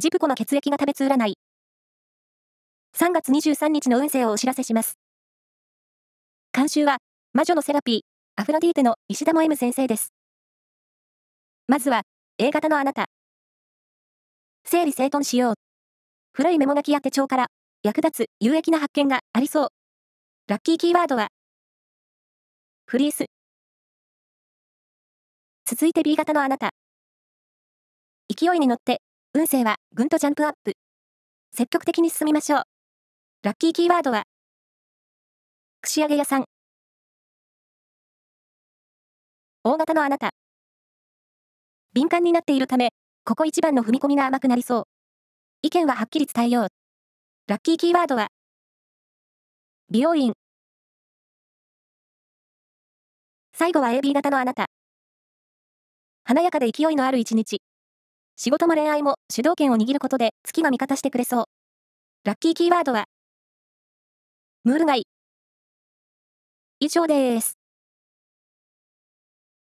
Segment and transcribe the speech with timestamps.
[0.00, 1.34] ジプコの血液が食べつ占い。
[2.96, 4.96] 3月23日の運勢をお知らせします。
[6.52, 6.98] 監修は、
[7.32, 8.00] 魔女のセラピー、
[8.40, 10.12] アフロディーテの石田も M 先生です。
[11.66, 12.02] まずは、
[12.38, 13.06] A 型のあなた。
[14.64, 15.54] 整理整頓しよう。
[16.32, 17.46] 古いメモ書きや手帳から、
[17.82, 19.68] 役立つ有益な発見がありそう。
[20.46, 21.26] ラッキーキーワードは、
[22.86, 23.24] フリース。
[25.66, 26.70] 続いて B 型のあなた。
[28.28, 29.00] 勢いに乗って、
[29.34, 30.72] 運勢はぐんとジャンプアップ。
[31.52, 32.62] 積極的に進みましょう。
[33.42, 34.22] ラッキーキーワードは、
[35.82, 36.44] 串揚げ屋さん。
[39.64, 40.30] 大型のあなた。
[41.92, 42.88] 敏感になっているため、
[43.24, 44.82] ここ一番の踏み込みが甘くなりそう。
[45.60, 46.68] 意見ははっきり伝えよう。
[47.48, 48.28] ラッキーキーワードは、
[49.90, 50.32] 美容院。
[53.52, 54.68] 最後は AB 型のあなた。
[56.24, 57.60] 華やかで勢いのある一日。
[58.40, 61.44] 仕事も恋愛も主導権を握ることで月が味方してくれそう。
[62.22, 63.06] ラッキーキーワードは、
[64.62, 65.08] ムール貝。
[66.78, 67.57] 以上です。